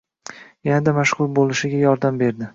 [0.69, 2.49] yanada mashhur bo'lishiga yordam berdi.